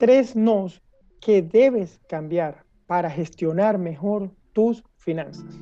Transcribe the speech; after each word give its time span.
tres 0.00 0.34
nos 0.34 0.82
que 1.20 1.42
debes 1.42 2.00
cambiar 2.08 2.64
para 2.86 3.10
gestionar 3.10 3.76
mejor 3.76 4.30
tus 4.54 4.82
finanzas. 4.96 5.60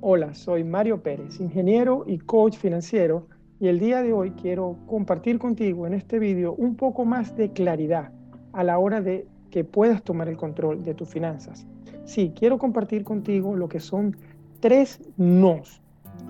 Hola, 0.00 0.34
soy 0.34 0.64
Mario 0.64 1.02
Pérez, 1.02 1.38
ingeniero 1.38 2.04
y 2.06 2.16
coach 2.16 2.56
financiero, 2.56 3.28
y 3.60 3.68
el 3.68 3.78
día 3.78 4.00
de 4.00 4.14
hoy 4.14 4.30
quiero 4.30 4.78
compartir 4.86 5.38
contigo 5.38 5.86
en 5.86 5.92
este 5.92 6.18
video 6.18 6.54
un 6.54 6.76
poco 6.76 7.04
más 7.04 7.36
de 7.36 7.52
claridad 7.52 8.10
a 8.54 8.64
la 8.64 8.78
hora 8.78 9.02
de 9.02 9.26
que 9.50 9.64
puedas 9.64 10.02
tomar 10.02 10.28
el 10.28 10.38
control 10.38 10.82
de 10.82 10.94
tus 10.94 11.10
finanzas. 11.10 11.66
Sí, 12.04 12.32
quiero 12.34 12.58
compartir 12.58 13.04
contigo 13.04 13.56
lo 13.56 13.68
que 13.68 13.80
son 13.80 14.16
tres 14.60 15.00
nos 15.16 15.80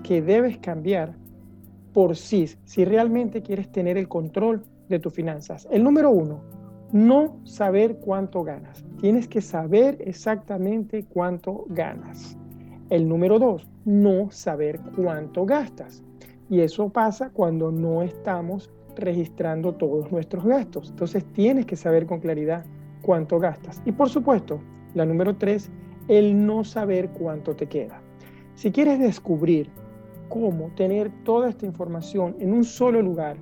que 0.03 0.21
debes 0.21 0.57
cambiar 0.57 1.13
por 1.93 2.15
sí 2.15 2.47
si 2.65 2.85
realmente 2.85 3.41
quieres 3.41 3.71
tener 3.71 3.97
el 3.97 4.07
control 4.07 4.63
de 4.89 4.99
tus 4.99 5.13
finanzas. 5.13 5.67
El 5.71 5.83
número 5.83 6.09
uno, 6.09 6.41
no 6.91 7.37
saber 7.43 7.97
cuánto 7.97 8.43
ganas. 8.43 8.83
Tienes 8.99 9.27
que 9.27 9.41
saber 9.41 9.97
exactamente 10.01 11.05
cuánto 11.05 11.65
ganas. 11.69 12.37
El 12.89 13.07
número 13.07 13.39
dos, 13.39 13.67
no 13.85 14.29
saber 14.31 14.79
cuánto 14.95 15.45
gastas. 15.45 16.03
Y 16.49 16.59
eso 16.59 16.89
pasa 16.89 17.29
cuando 17.31 17.71
no 17.71 18.03
estamos 18.03 18.69
registrando 18.95 19.73
todos 19.73 20.11
nuestros 20.11 20.45
gastos. 20.45 20.89
Entonces 20.89 21.25
tienes 21.33 21.65
que 21.65 21.75
saber 21.75 22.05
con 22.05 22.19
claridad 22.19 22.65
cuánto 23.01 23.39
gastas. 23.39 23.81
Y 23.85 23.91
por 23.91 24.09
supuesto, 24.09 24.59
la 24.93 25.05
número 25.05 25.35
tres, 25.35 25.69
el 26.07 26.45
no 26.45 26.63
saber 26.63 27.09
cuánto 27.09 27.55
te 27.55 27.67
queda. 27.67 28.01
Si 28.55 28.71
quieres 28.71 28.99
descubrir 28.99 29.69
cómo 30.29 30.69
tener 30.75 31.11
toda 31.23 31.49
esta 31.49 31.65
información 31.65 32.35
en 32.39 32.53
un 32.53 32.63
solo 32.63 33.01
lugar 33.01 33.37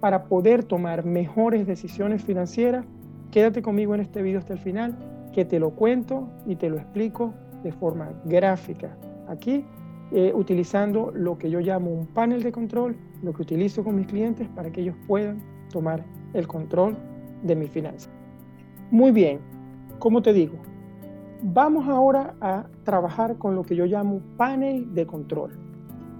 para 0.00 0.24
poder 0.24 0.64
tomar 0.64 1.04
mejores 1.04 1.66
decisiones 1.66 2.22
financieras, 2.22 2.84
quédate 3.30 3.62
conmigo 3.62 3.94
en 3.94 4.00
este 4.00 4.22
video 4.22 4.38
hasta 4.38 4.52
el 4.52 4.58
final, 4.58 4.96
que 5.32 5.44
te 5.44 5.58
lo 5.58 5.70
cuento 5.70 6.28
y 6.46 6.56
te 6.56 6.68
lo 6.68 6.76
explico 6.76 7.34
de 7.62 7.72
forma 7.72 8.10
gráfica. 8.24 8.96
Aquí, 9.28 9.64
eh, 10.12 10.32
utilizando 10.34 11.10
lo 11.12 11.36
que 11.36 11.50
yo 11.50 11.60
llamo 11.60 11.90
un 11.90 12.06
panel 12.06 12.42
de 12.42 12.52
control, 12.52 12.96
lo 13.22 13.32
que 13.32 13.42
utilizo 13.42 13.82
con 13.82 13.96
mis 13.96 14.06
clientes 14.06 14.48
para 14.54 14.70
que 14.70 14.82
ellos 14.82 14.96
puedan 15.06 15.42
tomar 15.70 16.04
el 16.32 16.46
control 16.46 16.96
de 17.42 17.56
mi 17.56 17.66
finanzas. 17.66 18.10
Muy 18.90 19.10
bien, 19.10 19.40
como 19.98 20.22
te 20.22 20.32
digo, 20.32 20.56
vamos 21.52 21.88
ahora 21.88 22.34
a 22.40 22.66
trabajar 22.82 23.36
con 23.38 23.54
lo 23.54 23.62
que 23.62 23.76
yo 23.76 23.86
llamo 23.86 24.20
panel 24.36 24.92
de 24.94 25.06
control. 25.06 25.52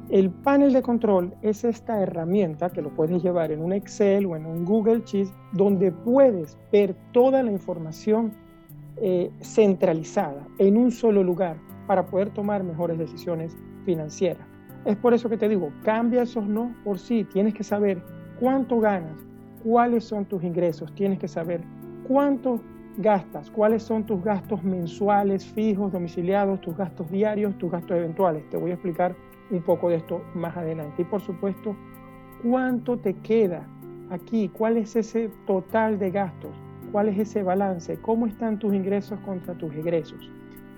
El 0.09 0.31
panel 0.31 0.73
de 0.73 0.83
control 0.83 1.35
es 1.43 1.65
esta 1.65 2.01
herramienta 2.01 2.71
que 2.71 2.81
lo 2.81 2.91
puedes 2.91 3.21
llevar 3.25 3.51
en 3.51 3.61
un 3.61 3.73
Excel 3.73 4.27
o 4.27 4.37
en 4.37 4.47
un 4.47 4.65
Google 4.65 5.03
Sheets 5.05 5.33
donde 5.53 5.91
puedes 5.91 6.57
ver 6.71 6.95
toda 7.13 7.43
la 7.43 7.51
información 7.51 8.33
eh, 8.99 9.33
centralizada 9.41 10.47
en 10.59 10.77
un 10.77 10.93
solo 10.93 11.25
lugar 11.25 11.57
para 11.89 12.07
poder 12.07 12.31
tomar 12.31 12.63
mejores 12.63 12.97
decisiones 12.97 13.57
financieras. 13.85 14.47
Es 14.85 14.95
por 14.97 15.13
eso 15.13 15.29
que 15.29 15.37
te 15.37 15.49
digo, 15.49 15.73
cambia 15.83 16.23
esos 16.23 16.47
no 16.47 16.73
por 16.85 17.01
sí. 17.01 17.25
Tienes 17.25 17.53
que 17.53 17.65
saber 17.65 18.01
cuánto 18.39 18.79
ganas, 18.79 19.17
cuáles 19.65 20.05
son 20.05 20.25
tus 20.25 20.45
ingresos, 20.45 20.95
tienes 20.95 21.19
que 21.19 21.27
saber 21.27 21.63
cuánto 22.07 22.61
gastas, 22.99 23.51
cuáles 23.51 23.83
son 23.83 24.05
tus 24.05 24.23
gastos 24.23 24.63
mensuales, 24.63 25.45
fijos, 25.45 25.93
domiciliados, 25.93 26.61
tus 26.61 26.77
gastos 26.77 27.11
diarios, 27.11 27.57
tus 27.59 27.71
gastos 27.71 27.97
eventuales. 27.97 28.49
Te 28.51 28.57
voy 28.57 28.71
a 28.71 28.75
explicar 28.75 29.15
un 29.51 29.63
poco 29.63 29.89
de 29.89 29.97
esto 29.97 30.23
más 30.35 30.57
adelante. 30.57 31.03
Y 31.03 31.05
por 31.05 31.21
supuesto, 31.21 31.77
cuánto 32.43 32.99
te 32.99 33.15
queda 33.15 33.67
aquí, 34.11 34.49
cuál 34.49 34.77
es 34.77 34.97
ese 34.97 35.31
total 35.47 35.99
de 35.99 36.11
gastos, 36.11 36.53
cuál 36.93 37.09
es 37.09 37.19
ese 37.19 37.43
balance, 37.43 37.99
cómo 38.01 38.27
están 38.27 38.59
tus 38.59 38.75
ingresos 38.75 39.19
contra 39.21 39.55
tus 39.55 39.75
egresos. 39.75 40.31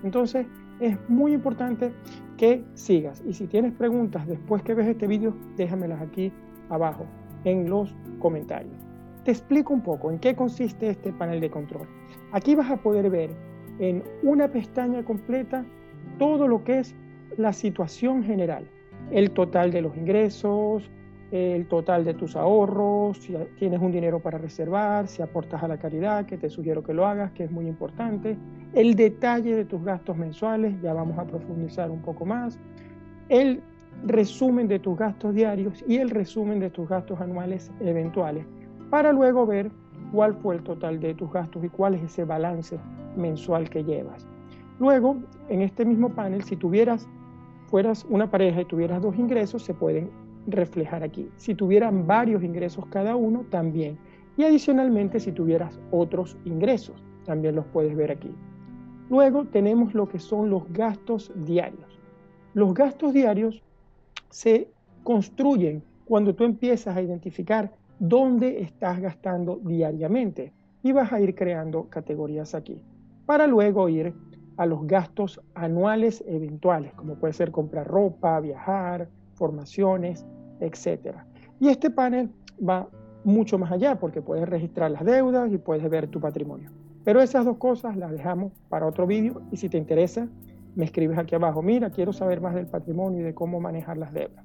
Entonces, 0.03 0.45
es 0.79 0.97
muy 1.09 1.33
importante 1.33 1.91
que 2.37 2.63
sigas. 2.73 3.21
Y 3.25 3.33
si 3.33 3.47
tienes 3.47 3.73
preguntas 3.73 4.25
después 4.27 4.63
que 4.63 4.73
ves 4.73 4.87
este 4.87 5.07
vídeo, 5.07 5.35
déjamelas 5.57 6.01
aquí 6.01 6.31
abajo 6.69 7.05
en 7.43 7.69
los 7.69 7.93
comentarios. 8.19 8.88
Te 9.25 9.31
explico 9.31 9.73
un 9.73 9.81
poco 9.81 10.11
en 10.11 10.19
qué 10.19 10.35
consiste 10.35 10.89
este 10.89 11.11
panel 11.11 11.41
de 11.41 11.49
control. 11.49 11.87
Aquí 12.31 12.55
vas 12.55 12.71
a 12.71 12.77
poder 12.77 13.09
ver 13.09 13.31
en 13.79 14.03
una 14.23 14.47
pestaña 14.47 15.03
completa 15.03 15.65
todo 16.17 16.47
lo 16.47 16.63
que 16.63 16.79
es 16.79 16.95
la 17.37 17.53
situación 17.53 18.23
general, 18.23 18.65
el 19.11 19.31
total 19.31 19.71
de 19.71 19.81
los 19.81 19.95
ingresos, 19.95 20.89
el 21.31 21.67
total 21.67 22.05
de 22.05 22.13
tus 22.13 22.35
ahorros, 22.35 23.17
si 23.17 23.35
tienes 23.57 23.79
un 23.81 23.91
dinero 23.91 24.19
para 24.19 24.37
reservar, 24.37 25.07
si 25.07 25.21
aportas 25.21 25.61
a 25.61 25.67
la 25.67 25.77
caridad, 25.77 26.25
que 26.25 26.37
te 26.37 26.49
sugiero 26.49 26.83
que 26.83 26.93
lo 26.93 27.05
hagas, 27.05 27.31
que 27.31 27.43
es 27.43 27.51
muy 27.51 27.67
importante, 27.67 28.37
el 28.73 28.95
detalle 28.95 29.55
de 29.55 29.65
tus 29.65 29.83
gastos 29.83 30.17
mensuales, 30.17 30.81
ya 30.81 30.93
vamos 30.93 31.17
a 31.19 31.25
profundizar 31.25 31.91
un 31.91 32.01
poco 32.01 32.25
más, 32.25 32.59
el 33.27 33.61
resumen 34.05 34.67
de 34.67 34.79
tus 34.79 34.97
gastos 34.97 35.35
diarios 35.35 35.83
y 35.87 35.97
el 35.97 36.09
resumen 36.09 36.59
de 36.59 36.69
tus 36.69 36.87
gastos 36.87 37.19
anuales 37.19 37.71
eventuales 37.79 38.45
para 38.89 39.11
luego 39.11 39.45
ver 39.45 39.71
cuál 40.11 40.33
fue 40.35 40.55
el 40.55 40.63
total 40.63 40.99
de 40.99 41.13
tus 41.13 41.31
gastos 41.31 41.63
y 41.63 41.69
cuál 41.69 41.95
es 41.95 42.03
ese 42.03 42.25
balance 42.25 42.79
mensual 43.15 43.69
que 43.69 43.83
llevas. 43.83 44.27
Luego, 44.79 45.17
en 45.49 45.61
este 45.61 45.85
mismo 45.85 46.09
panel, 46.09 46.43
si 46.43 46.55
tuvieras, 46.55 47.07
fueras 47.67 48.05
una 48.09 48.29
pareja 48.31 48.61
y 48.61 48.65
tuvieras 48.65 49.01
dos 49.01 49.17
ingresos, 49.17 49.63
se 49.63 49.73
pueden 49.73 50.09
reflejar 50.47 51.03
aquí. 51.03 51.29
Si 51.37 51.53
tuvieran 51.53 52.07
varios 52.07 52.43
ingresos 52.43 52.85
cada 52.87 53.15
uno, 53.15 53.45
también. 53.49 53.97
Y 54.37 54.43
adicionalmente, 54.43 55.19
si 55.19 55.31
tuvieras 55.31 55.79
otros 55.91 56.37
ingresos, 56.45 57.03
también 57.25 57.55
los 57.55 57.65
puedes 57.65 57.95
ver 57.95 58.11
aquí. 58.11 58.33
Luego 59.09 59.45
tenemos 59.45 59.93
lo 59.93 60.07
que 60.07 60.19
son 60.19 60.49
los 60.49 60.71
gastos 60.71 61.31
diarios. 61.35 61.99
Los 62.53 62.73
gastos 62.73 63.13
diarios 63.13 63.61
se 64.29 64.69
construyen 65.03 65.83
cuando 66.05 66.33
tú 66.33 66.43
empiezas 66.43 66.95
a 66.95 67.01
identificar 67.01 67.71
dónde 67.99 68.61
estás 68.61 68.99
gastando 68.99 69.59
diariamente 69.63 70.53
y 70.81 70.91
vas 70.91 71.11
a 71.11 71.19
ir 71.19 71.35
creando 71.35 71.89
categorías 71.89 72.55
aquí 72.55 72.81
para 73.25 73.45
luego 73.45 73.89
ir 73.89 74.13
a 74.57 74.65
los 74.65 74.87
gastos 74.87 75.39
anuales 75.53 76.23
eventuales, 76.27 76.93
como 76.93 77.15
puede 77.15 77.33
ser 77.33 77.51
comprar 77.51 77.87
ropa, 77.87 78.39
viajar, 78.39 79.07
formaciones, 79.35 80.25
etc. 80.59 81.15
Y 81.59 81.69
este 81.69 81.89
panel 81.89 82.29
va 82.67 82.87
mucho 83.23 83.57
más 83.57 83.71
allá 83.71 83.99
porque 83.99 84.21
puedes 84.21 84.47
registrar 84.49 84.91
las 84.91 85.05
deudas 85.05 85.51
y 85.51 85.57
puedes 85.57 85.87
ver 85.89 86.07
tu 86.07 86.19
patrimonio. 86.19 86.71
Pero 87.03 87.21
esas 87.21 87.45
dos 87.45 87.57
cosas 87.57 87.95
las 87.95 88.11
dejamos 88.11 88.51
para 88.67 88.85
otro 88.85 89.07
vídeo 89.07 89.41
y 89.51 89.57
si 89.57 89.69
te 89.69 89.77
interesa, 89.77 90.27
me 90.75 90.85
escribes 90.85 91.17
aquí 91.17 91.35
abajo, 91.35 91.61
mira, 91.61 91.89
quiero 91.89 92.13
saber 92.13 92.41
más 92.41 92.55
del 92.55 92.67
patrimonio 92.67 93.21
y 93.21 93.23
de 93.23 93.33
cómo 93.33 93.59
manejar 93.59 93.97
las 93.97 94.13
deudas. 94.13 94.43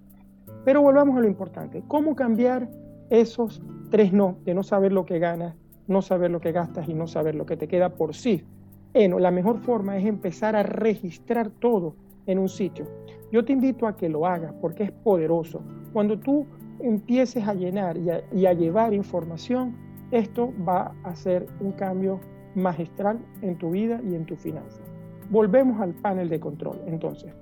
Pero 0.64 0.82
volvamos 0.82 1.16
a 1.16 1.20
lo 1.20 1.26
importante, 1.26 1.82
¿cómo 1.88 2.14
cambiar 2.14 2.68
esos 3.10 3.62
tres 3.90 4.12
no, 4.12 4.38
de 4.44 4.54
no 4.54 4.62
saber 4.62 4.92
lo 4.92 5.04
que 5.04 5.18
ganas, 5.18 5.54
no 5.86 6.02
saber 6.02 6.30
lo 6.30 6.40
que 6.40 6.52
gastas 6.52 6.88
y 6.88 6.94
no 6.94 7.06
saber 7.06 7.34
lo 7.34 7.46
que 7.46 7.56
te 7.56 7.68
queda 7.68 7.90
por 7.90 8.14
sí. 8.14 8.44
Bueno, 8.92 9.18
la 9.18 9.30
mejor 9.30 9.58
forma 9.58 9.96
es 9.96 10.06
empezar 10.06 10.56
a 10.56 10.62
registrar 10.62 11.50
todo 11.50 11.94
en 12.26 12.38
un 12.38 12.48
sitio. 12.48 12.86
Yo 13.32 13.44
te 13.44 13.52
invito 13.52 13.86
a 13.86 13.96
que 13.96 14.08
lo 14.08 14.26
hagas 14.26 14.54
porque 14.60 14.84
es 14.84 14.92
poderoso. 14.92 15.62
Cuando 15.92 16.18
tú 16.18 16.46
empieces 16.80 17.46
a 17.46 17.54
llenar 17.54 17.96
y 17.96 18.10
a, 18.10 18.22
y 18.32 18.46
a 18.46 18.52
llevar 18.52 18.94
información, 18.94 19.76
esto 20.10 20.52
va 20.66 20.94
a 21.02 21.10
hacer 21.10 21.46
un 21.60 21.72
cambio 21.72 22.20
magistral 22.54 23.18
en 23.42 23.58
tu 23.58 23.70
vida 23.70 24.00
y 24.08 24.14
en 24.14 24.24
tu 24.24 24.36
finanzas. 24.36 24.82
Volvemos 25.30 25.80
al 25.80 25.94
panel 25.94 26.28
de 26.28 26.38
control. 26.38 26.80
Entonces, 26.86 27.32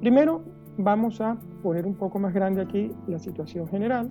primero 0.00 0.42
vamos 0.76 1.20
a 1.20 1.38
poner 1.62 1.86
un 1.86 1.94
poco 1.94 2.18
más 2.18 2.34
grande 2.34 2.62
aquí 2.62 2.92
la 3.06 3.18
situación 3.18 3.66
general 3.68 4.10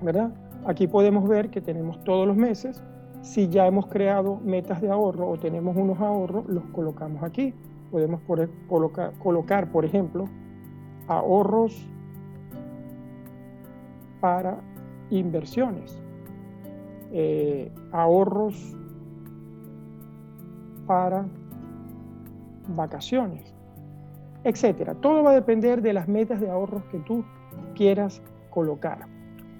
¿verdad? 0.00 0.30
Aquí 0.66 0.86
podemos 0.86 1.28
ver 1.28 1.50
que 1.50 1.60
tenemos 1.60 2.02
todos 2.04 2.26
los 2.26 2.36
meses. 2.36 2.82
Si 3.22 3.48
ya 3.48 3.66
hemos 3.66 3.86
creado 3.86 4.40
metas 4.44 4.80
de 4.80 4.90
ahorro 4.90 5.28
o 5.28 5.36
tenemos 5.38 5.76
unos 5.76 5.98
ahorros, 6.00 6.46
los 6.46 6.64
colocamos 6.66 7.22
aquí. 7.22 7.54
Podemos 7.90 8.20
colocar, 9.18 9.72
por 9.72 9.84
ejemplo, 9.84 10.26
ahorros 11.06 11.86
para 14.20 14.58
inversiones, 15.10 16.00
eh, 17.12 17.72
ahorros 17.92 18.76
para 20.86 21.26
vacaciones, 22.68 23.54
etcétera. 24.44 24.94
Todo 24.94 25.22
va 25.22 25.30
a 25.30 25.34
depender 25.34 25.80
de 25.80 25.92
las 25.92 26.08
metas 26.08 26.40
de 26.40 26.50
ahorros 26.50 26.84
que 26.90 26.98
tú 26.98 27.24
quieras 27.74 28.22
colocar. 28.50 29.06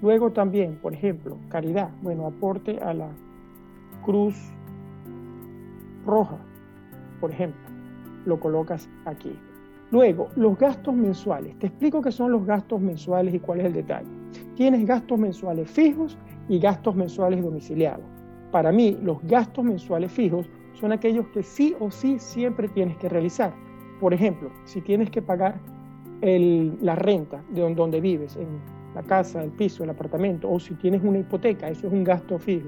Luego 0.01 0.31
también, 0.31 0.77
por 0.81 0.93
ejemplo, 0.93 1.37
caridad, 1.49 1.89
bueno, 2.01 2.25
aporte 2.25 2.79
a 2.79 2.93
la 2.93 3.09
Cruz 4.05 4.35
Roja, 6.05 6.37
por 7.19 7.31
ejemplo, 7.31 7.61
lo 8.25 8.39
colocas 8.39 8.89
aquí. 9.05 9.37
Luego, 9.91 10.29
los 10.35 10.57
gastos 10.57 10.93
mensuales. 10.93 11.57
Te 11.59 11.67
explico 11.67 12.01
qué 12.01 12.11
son 12.11 12.31
los 12.31 12.45
gastos 12.45 12.79
mensuales 12.79 13.33
y 13.33 13.39
cuál 13.39 13.59
es 13.59 13.65
el 13.65 13.73
detalle. 13.73 14.07
Tienes 14.55 14.85
gastos 14.85 15.19
mensuales 15.19 15.69
fijos 15.69 16.17
y 16.47 16.59
gastos 16.59 16.95
mensuales 16.95 17.43
domiciliados. 17.43 18.05
Para 18.51 18.71
mí, 18.71 18.97
los 19.01 19.21
gastos 19.23 19.65
mensuales 19.65 20.11
fijos 20.11 20.47
son 20.73 20.91
aquellos 20.91 21.27
que 21.27 21.43
sí 21.43 21.75
o 21.79 21.91
sí 21.91 22.19
siempre 22.19 22.69
tienes 22.69 22.97
que 22.97 23.09
realizar. 23.09 23.53
Por 23.99 24.13
ejemplo, 24.13 24.49
si 24.63 24.79
tienes 24.81 25.09
que 25.09 25.21
pagar 25.21 25.59
la 26.21 26.95
renta 26.95 27.43
de 27.49 27.73
donde 27.73 27.99
vives, 27.99 28.37
en 28.37 28.47
la 28.95 29.03
casa, 29.03 29.43
el 29.43 29.51
piso, 29.51 29.83
el 29.83 29.89
apartamento, 29.89 30.49
o 30.49 30.59
si 30.59 30.73
tienes 30.75 31.03
una 31.03 31.19
hipoteca, 31.19 31.69
eso 31.69 31.87
es 31.87 31.93
un 31.93 32.03
gasto 32.03 32.39
fijo. 32.39 32.67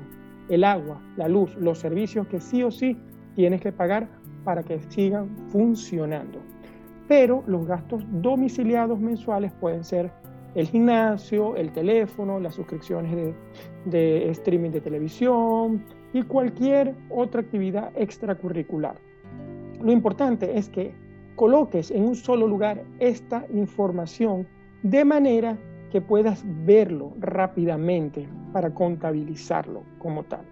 El 0.50 0.64
agua, 0.64 1.02
la 1.18 1.28
luz, 1.28 1.56
los 1.58 1.80
servicios 1.80 2.28
que 2.28 2.40
sí 2.42 2.64
o 2.64 2.72
sí 2.72 2.98
tienes 3.36 3.62
que 3.62 3.72
pagar 3.72 4.08
para 4.44 4.64
que 4.64 4.80
sigan 4.90 5.30
funcionando 5.50 6.40
pero 7.12 7.44
los 7.46 7.68
gastos 7.68 8.06
domiciliados 8.22 8.98
mensuales 8.98 9.52
pueden 9.60 9.84
ser 9.84 10.10
el 10.56 10.66
gimnasio, 10.68 11.58
el 11.58 11.74
teléfono, 11.74 12.40
las 12.40 12.56
suscripciones 12.56 13.36
de, 13.84 14.30
streaming 14.30 14.70
de 14.70 14.80
televisión 14.80 15.84
y 16.14 16.22
cualquier 16.24 16.96
otra 17.10 17.42
actividad 17.42 17.92
extracurricular. 17.98 18.96
Lo 19.82 19.92
importante 19.92 20.58
es 20.58 20.70
que 20.70 20.94
coloques 21.36 21.92
en 21.92 22.06
un 22.06 22.16
solo 22.16 22.48
lugar 22.48 22.82
esta 23.00 23.46
información 23.54 24.48
de 24.82 25.04
manera 25.04 25.58
que 25.92 26.02
puedas 26.02 26.44
verlo 26.66 27.14
rápidamente 27.20 28.28
para 28.54 28.74
contabilizarlo 28.74 29.84
como 30.00 30.24
tal. 30.24 30.46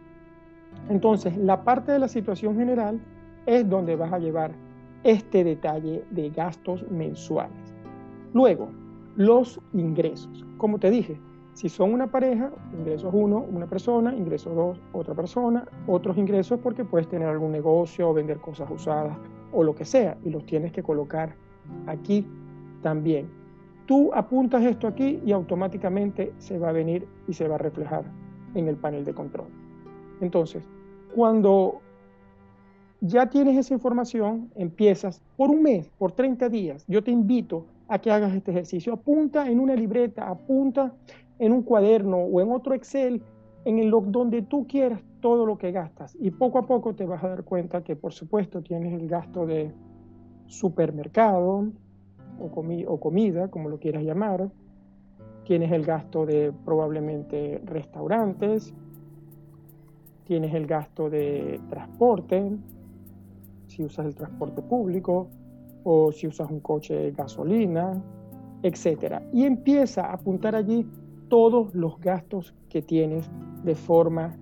Entonces, 0.90 1.36
la 1.38 1.64
parte 1.64 1.92
de 1.92 2.00
la 2.00 2.08
situación 2.08 2.56
general 2.58 3.00
es 3.46 3.68
donde 3.68 3.96
vas 3.96 4.14
a 4.14 4.20
llevar 4.20 4.52
este 5.04 5.44
detalle 5.44 6.04
de 6.12 6.30
gastos 6.30 6.86
mensuales. 6.92 7.74
Luego, 8.34 8.70
los 9.16 9.60
ingresos. 9.74 10.46
Como 10.58 10.78
te 10.78 10.90
dije, 10.90 11.20
si 11.54 11.70
son 11.70 11.94
una 11.94 12.08
pareja, 12.08 12.52
ingresos 12.78 13.12
uno, 13.14 13.40
una 13.40 13.66
persona, 13.66 14.16
ingresos 14.16 14.56
dos, 14.56 14.82
otra 14.94 15.16
persona, 15.16 15.66
otros 15.88 16.18
ingresos 16.18 16.60
porque 16.60 16.86
puedes 16.86 17.08
tener 17.08 17.28
algún 17.28 17.52
negocio 17.52 18.10
o 18.10 18.14
vender 18.14 18.38
cosas 18.40 18.70
usadas 18.70 19.18
o 19.52 19.64
lo 19.64 19.74
que 19.74 19.86
sea 19.86 20.18
y 20.24 20.30
los 20.30 20.46
tienes 20.46 20.72
que 20.72 20.84
colocar 20.84 21.36
aquí 21.88 22.26
también. 22.82 23.39
Tú 23.90 24.12
apuntas 24.14 24.64
esto 24.66 24.86
aquí 24.86 25.20
y 25.26 25.32
automáticamente 25.32 26.32
se 26.38 26.60
va 26.60 26.70
a 26.70 26.72
venir 26.72 27.08
y 27.28 27.34
se 27.34 27.48
va 27.48 27.56
a 27.56 27.58
reflejar 27.58 28.04
en 28.54 28.68
el 28.68 28.76
panel 28.76 29.04
de 29.04 29.16
control. 29.16 29.48
Entonces, 30.22 30.62
cuando 31.16 31.82
ya 33.02 33.32
tienes 33.32 33.58
esa 33.58 33.74
información, 33.74 34.52
empiezas 34.54 35.24
por 35.36 35.50
un 35.50 35.64
mes, 35.64 35.90
por 35.98 36.12
30 36.12 36.50
días. 36.50 36.86
Yo 36.88 37.04
te 37.04 37.10
invito 37.10 37.66
a 37.88 37.98
que 37.98 38.12
hagas 38.12 38.36
este 38.36 38.52
ejercicio. 38.52 38.94
Apunta 38.94 39.50
en 39.50 39.60
una 39.60 39.74
libreta, 39.74 40.30
apunta 40.30 40.94
en 41.40 41.52
un 41.52 41.64
cuaderno 41.64 42.18
o 42.18 42.42
en 42.42 42.52
otro 42.52 42.76
Excel, 42.76 43.24
en 43.66 43.80
el 43.80 43.90
donde 43.90 44.44
tú 44.44 44.68
quieras 44.68 45.02
todo 45.20 45.48
lo 45.48 45.58
que 45.58 45.72
gastas. 45.72 46.16
Y 46.20 46.30
poco 46.30 46.60
a 46.60 46.68
poco 46.68 46.94
te 46.94 47.08
vas 47.08 47.24
a 47.24 47.30
dar 47.30 47.44
cuenta 47.44 47.84
que, 47.84 47.96
por 47.96 48.14
supuesto, 48.14 48.62
tienes 48.62 48.94
el 48.94 49.08
gasto 49.08 49.48
de 49.48 49.74
supermercado 50.46 51.72
o, 52.40 53.00
comida, 53.00 53.48
como 53.50 53.70
lo 53.70 53.80
quieras 53.80 54.04
llamar. 54.04 54.50
Tienes 55.46 55.72
el 55.72 55.86
gasto 55.86 56.26
de 56.26 56.54
probablemente 56.66 57.62
restaurantes. 57.66 58.74
Tienes 60.26 60.54
el 60.54 60.68
gasto 60.68 61.10
de 61.10 61.60
transporte, 61.70 62.52
si 63.66 63.84
usas 63.84 64.06
el 64.06 64.16
transporte 64.16 64.62
público 64.62 65.28
o 65.84 66.12
si 66.12 66.28
usas 66.28 66.52
un 66.52 66.60
coche 66.60 66.94
de 66.94 67.12
gasolina, 67.12 68.02
etc. 68.62 69.22
Y 69.34 69.46
empieza 69.46 70.06
a 70.06 70.14
apuntar 70.14 70.56
allí 70.56 70.86
todos 71.30 71.74
los 71.74 72.00
gastos 72.00 72.54
que 72.70 72.82
tienes 72.82 73.30
de 73.64 73.76
forma 73.76 74.36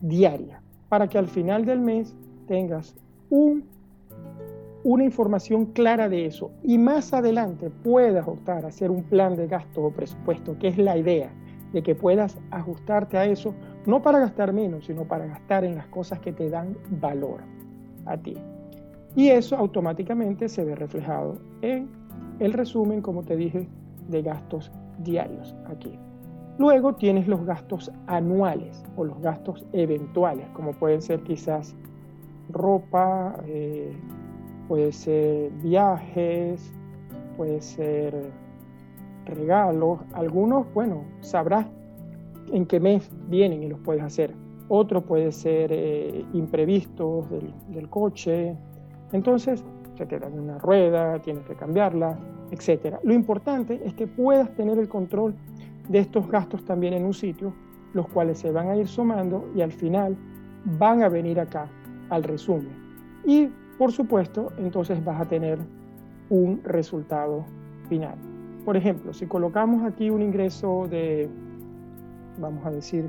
diaria 0.00 0.62
para 0.88 1.08
que 1.08 1.18
al 1.18 1.28
final 1.28 1.64
del 1.64 1.80
mes 1.80 2.14
tengas 2.46 2.94
un, 3.30 3.64
una 4.82 5.04
información 5.04 5.66
clara 5.66 6.08
de 6.08 6.26
eso 6.26 6.50
y 6.62 6.78
más 6.78 7.12
adelante 7.12 7.70
puedas 7.70 8.26
optar 8.26 8.64
a 8.64 8.68
hacer 8.68 8.90
un 8.90 9.02
plan 9.02 9.36
de 9.36 9.46
gasto 9.46 9.82
o 9.82 9.90
presupuesto, 9.90 10.58
que 10.58 10.68
es 10.68 10.78
la 10.78 10.96
idea 10.96 11.30
de 11.72 11.82
que 11.82 11.94
puedas 11.94 12.38
ajustarte 12.50 13.16
a 13.16 13.26
eso, 13.26 13.54
no 13.86 14.02
para 14.02 14.18
gastar 14.18 14.52
menos, 14.52 14.86
sino 14.86 15.04
para 15.04 15.26
gastar 15.26 15.64
en 15.64 15.76
las 15.76 15.86
cosas 15.86 16.18
que 16.20 16.32
te 16.32 16.48
dan 16.50 16.76
valor 17.00 17.40
a 18.06 18.16
ti. 18.16 18.34
Y 19.14 19.28
eso 19.28 19.56
automáticamente 19.56 20.48
se 20.48 20.64
ve 20.64 20.74
reflejado 20.74 21.38
en 21.62 21.88
el 22.38 22.52
resumen, 22.52 23.02
como 23.02 23.22
te 23.22 23.36
dije, 23.36 23.68
de 24.08 24.22
gastos 24.22 24.70
diarios 24.98 25.54
aquí. 25.66 25.98
Luego 26.58 26.94
tienes 26.94 27.26
los 27.26 27.44
gastos 27.44 27.90
anuales 28.06 28.82
o 28.96 29.04
los 29.04 29.20
gastos 29.20 29.64
eventuales, 29.72 30.46
como 30.52 30.72
pueden 30.72 31.00
ser 31.00 31.20
quizás 31.20 31.74
ropa, 32.50 33.34
eh, 33.46 33.92
puede 34.70 34.92
ser 34.92 35.50
viajes, 35.64 36.72
puede 37.36 37.60
ser 37.60 38.14
regalos. 39.26 39.98
Algunos, 40.12 40.72
bueno, 40.72 41.02
sabrás 41.22 41.66
en 42.52 42.64
qué 42.66 42.78
mes 42.78 43.10
vienen 43.28 43.64
y 43.64 43.68
los 43.68 43.80
puedes 43.80 44.00
hacer. 44.00 44.32
Otro 44.68 45.00
puede 45.00 45.32
ser 45.32 45.72
eh, 45.72 46.24
imprevistos 46.34 47.26
del, 47.30 47.88
coche. 47.88 48.54
Entonces, 49.10 49.64
se 49.98 50.06
queda 50.06 50.28
en 50.28 50.38
una 50.38 50.58
rueda, 50.58 51.18
tienes 51.18 51.44
que 51.46 51.56
cambiarla, 51.56 52.16
etc. 52.52 52.94
Lo 53.02 53.12
importante 53.12 53.80
es 53.84 53.92
que 53.94 54.06
puedas 54.06 54.54
tener 54.54 54.78
el 54.78 54.88
control 54.88 55.34
de 55.88 55.98
estos 55.98 56.28
gastos 56.28 56.64
también 56.64 56.94
en 56.94 57.06
un 57.06 57.14
sitio, 57.14 57.52
los 57.92 58.06
cuales 58.06 58.38
se 58.38 58.52
van 58.52 58.68
a 58.68 58.76
ir 58.76 58.86
sumando 58.86 59.50
y 59.52 59.62
al 59.62 59.72
final 59.72 60.16
van 60.78 61.02
a 61.02 61.08
venir 61.08 61.40
acá 61.40 61.68
al 62.08 62.22
resumen. 62.22 62.70
Y 63.26 63.48
por 63.80 63.92
supuesto, 63.92 64.52
entonces 64.58 65.02
vas 65.02 65.22
a 65.22 65.24
tener 65.24 65.58
un 66.28 66.60
resultado 66.64 67.46
final. 67.88 68.14
Por 68.66 68.76
ejemplo, 68.76 69.14
si 69.14 69.24
colocamos 69.24 69.90
aquí 69.90 70.10
un 70.10 70.20
ingreso 70.20 70.86
de, 70.90 71.30
vamos 72.38 72.66
a 72.66 72.70
decir, 72.70 73.08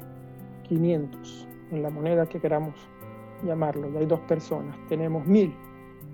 500 0.70 1.46
en 1.72 1.84
la 1.84 1.90
moneda 1.90 2.26
que 2.26 2.40
queramos 2.40 2.74
llamarlo, 3.44 3.92
y 3.92 3.98
hay 3.98 4.06
dos 4.06 4.22
personas, 4.22 4.78
tenemos 4.88 5.26
1000, 5.28 5.54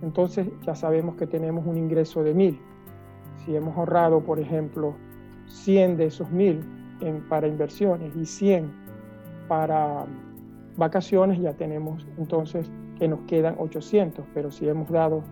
entonces 0.02 0.48
ya 0.66 0.74
sabemos 0.74 1.18
que 1.18 1.28
tenemos 1.28 1.64
un 1.68 1.78
ingreso 1.78 2.24
de 2.24 2.34
1000. 2.34 2.60
Si 3.46 3.56
hemos 3.56 3.78
ahorrado, 3.78 4.22
por 4.22 4.40
ejemplo, 4.40 4.96
100 5.46 5.98
de 5.98 6.06
esos 6.06 6.32
1000 6.32 6.66
para 7.30 7.48
inversiones 7.48 8.12
y 8.16 8.26
100 8.26 8.72
para 9.48 10.08
vacaciones, 10.78 11.40
ya 11.40 11.54
tenemos 11.54 12.08
entonces 12.18 12.72
que 12.98 13.08
nos 13.08 13.22
quedan 13.22 13.56
800, 13.58 14.26
pero 14.34 14.52
si 14.52 14.68
hemos 14.68 14.90
dado 14.90 15.24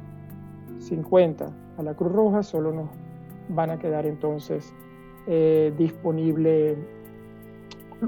50 0.80 1.52
a 1.78 1.84
la 1.84 1.94
Cruz 1.94 2.12
Roja, 2.12 2.44
solo 2.44 2.72
nos 2.72 2.90
van 3.50 3.70
a 3.70 3.80
quedar 3.80 4.06
entonces 4.06 4.74
eh, 5.28 5.74
disponible 5.78 6.78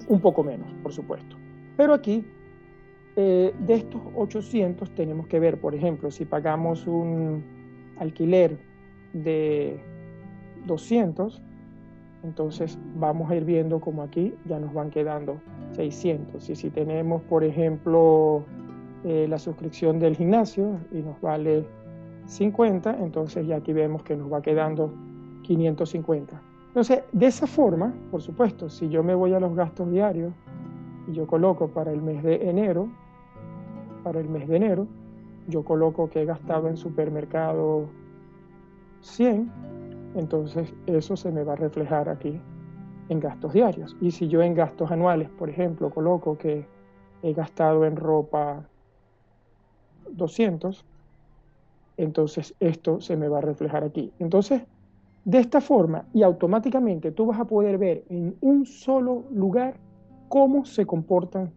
un 0.07 0.19
poco 0.19 0.43
menos, 0.43 0.67
por 0.83 0.93
supuesto. 0.93 1.35
Pero 1.75 1.93
aquí, 1.93 2.25
eh, 3.15 3.53
de 3.59 3.73
estos 3.73 4.01
800, 4.15 4.91
tenemos 4.91 5.27
que 5.27 5.39
ver, 5.39 5.59
por 5.59 5.73
ejemplo, 5.73 6.11
si 6.11 6.25
pagamos 6.25 6.87
un 6.87 7.43
alquiler 7.99 8.57
de 9.13 9.79
200, 10.65 11.41
entonces 12.23 12.77
vamos 12.95 13.29
a 13.31 13.35
ir 13.35 13.45
viendo 13.45 13.79
como 13.79 14.03
aquí 14.03 14.33
ya 14.45 14.59
nos 14.59 14.73
van 14.73 14.89
quedando 14.89 15.39
600. 15.73 16.49
Y 16.49 16.55
si 16.55 16.69
tenemos, 16.69 17.21
por 17.23 17.43
ejemplo, 17.43 18.43
eh, 19.09 19.25
la 19.25 19.39
suscripción 19.39 19.99
del 19.99 20.17
gimnasio 20.17 20.81
y 20.91 20.97
nos 20.97 21.21
vale 21.21 21.65
50, 22.25 22.97
entonces 22.97 23.47
ya 23.47 23.55
aquí 23.55 23.71
vemos 23.71 24.03
que 24.03 24.17
nos 24.17 24.29
va 24.29 24.41
quedando 24.41 24.93
550. 25.43 26.41
Entonces, 26.67 27.03
de 27.13 27.25
esa 27.25 27.47
forma, 27.47 27.93
por 28.11 28.21
supuesto, 28.21 28.67
si 28.69 28.89
yo 28.89 29.03
me 29.03 29.15
voy 29.15 29.33
a 29.33 29.39
los 29.39 29.55
gastos 29.55 29.89
diarios 29.89 30.33
y 31.07 31.13
yo 31.13 31.25
coloco 31.25 31.69
para 31.69 31.93
el 31.93 32.01
mes 32.01 32.21
de 32.21 32.49
enero, 32.49 32.89
para 34.03 34.19
el 34.19 34.27
mes 34.27 34.45
de 34.45 34.57
enero, 34.57 34.87
yo 35.47 35.63
coloco 35.63 36.09
que 36.09 36.23
he 36.23 36.25
gastado 36.25 36.67
en 36.67 36.75
supermercado 36.75 37.87
100, 39.03 39.49
entonces 40.15 40.73
eso 40.85 41.15
se 41.15 41.31
me 41.31 41.45
va 41.45 41.53
a 41.53 41.55
reflejar 41.55 42.09
aquí 42.09 42.41
en 43.07 43.21
gastos 43.21 43.53
diarios. 43.53 43.95
Y 44.01 44.11
si 44.11 44.27
yo 44.27 44.41
en 44.41 44.53
gastos 44.53 44.91
anuales, 44.91 45.29
por 45.29 45.49
ejemplo, 45.49 45.91
coloco 45.91 46.37
que 46.37 46.65
he 47.23 47.31
gastado 47.31 47.85
en 47.85 47.95
ropa 47.95 48.67
200, 50.13 50.85
entonces 51.97 52.53
esto 52.59 53.01
se 53.01 53.15
me 53.15 53.27
va 53.27 53.39
a 53.39 53.41
reflejar 53.41 53.83
aquí. 53.83 54.11
Entonces, 54.19 54.61
de 55.25 55.39
esta 55.39 55.59
forma 55.59 56.05
y 56.13 56.23
automáticamente 56.23 57.11
tú 57.11 57.25
vas 57.25 57.39
a 57.39 57.45
poder 57.45 57.77
ver 57.77 58.03
en 58.09 58.35
un 58.41 58.65
solo 58.65 59.25
lugar 59.31 59.75
cómo 60.29 60.65
se 60.65 60.85
comportan 60.85 61.51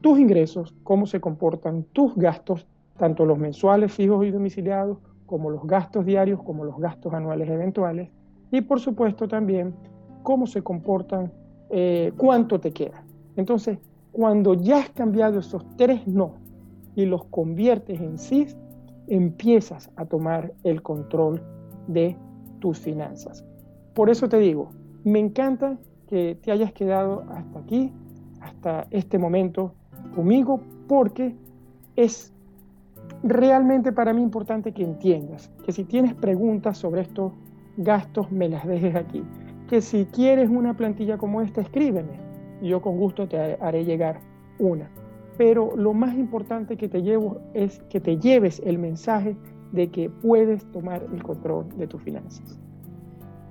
tus 0.00 0.18
ingresos, 0.18 0.74
cómo 0.84 1.06
se 1.06 1.20
comportan 1.20 1.84
tus 1.92 2.14
gastos, 2.14 2.66
tanto 2.98 3.24
los 3.24 3.38
mensuales 3.38 3.92
fijos 3.92 4.24
y 4.24 4.30
domiciliados 4.30 4.98
como 5.26 5.50
los 5.50 5.66
gastos 5.66 6.06
diarios, 6.06 6.40
como 6.42 6.64
los 6.64 6.78
gastos 6.78 7.12
anuales 7.12 7.48
eventuales, 7.48 8.10
y 8.52 8.60
por 8.60 8.78
supuesto 8.78 9.26
también 9.26 9.74
cómo 10.22 10.46
se 10.46 10.62
comportan, 10.62 11.32
eh, 11.70 12.12
cuánto 12.16 12.60
te 12.60 12.70
queda. 12.70 13.02
Entonces, 13.36 13.78
cuando 14.12 14.54
ya 14.54 14.78
has 14.78 14.90
cambiado 14.90 15.40
esos 15.40 15.64
tres 15.76 16.06
no 16.06 16.45
y 16.96 17.04
los 17.04 17.24
conviertes 17.26 18.00
en 18.00 18.18
sí, 18.18 18.48
empiezas 19.06 19.90
a 19.94 20.06
tomar 20.06 20.52
el 20.64 20.82
control 20.82 21.40
de 21.86 22.16
tus 22.58 22.80
finanzas. 22.80 23.44
Por 23.94 24.10
eso 24.10 24.28
te 24.28 24.38
digo, 24.38 24.70
me 25.04 25.20
encanta 25.20 25.78
que 26.08 26.36
te 26.42 26.50
hayas 26.50 26.72
quedado 26.72 27.24
hasta 27.30 27.60
aquí, 27.60 27.92
hasta 28.40 28.86
este 28.90 29.18
momento 29.18 29.72
conmigo, 30.14 30.60
porque 30.88 31.36
es 31.94 32.32
realmente 33.22 33.92
para 33.92 34.12
mí 34.12 34.22
importante 34.22 34.72
que 34.72 34.82
entiendas 34.82 35.50
que 35.64 35.72
si 35.72 35.84
tienes 35.84 36.14
preguntas 36.14 36.78
sobre 36.78 37.02
estos 37.02 37.32
gastos, 37.76 38.32
me 38.32 38.48
las 38.48 38.66
dejes 38.66 38.96
aquí. 38.96 39.22
Que 39.68 39.80
si 39.80 40.06
quieres 40.06 40.48
una 40.48 40.74
plantilla 40.76 41.18
como 41.18 41.42
esta, 41.42 41.60
escríbeme. 41.60 42.24
Yo 42.62 42.80
con 42.80 42.96
gusto 42.96 43.28
te 43.28 43.38
haré 43.60 43.84
llegar 43.84 44.20
una. 44.58 44.88
Pero 45.36 45.76
lo 45.76 45.92
más 45.92 46.16
importante 46.16 46.76
que 46.76 46.88
te 46.88 47.02
llevo 47.02 47.40
es 47.54 47.80
que 47.90 48.00
te 48.00 48.18
lleves 48.18 48.60
el 48.64 48.78
mensaje 48.78 49.36
de 49.72 49.88
que 49.90 50.08
puedes 50.08 50.64
tomar 50.72 51.04
el 51.12 51.22
control 51.22 51.66
de 51.76 51.86
tus 51.86 52.02
finanzas. 52.02 52.58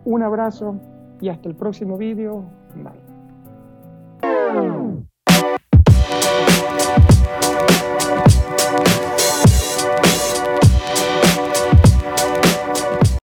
Un 0.06 0.24
abrazo 0.24 0.80
y 1.22 1.30
hasta 1.30 1.50
el 1.50 1.56
próximo 1.56 1.98
vídeo. 1.98 2.44
Bye. 2.76 3.05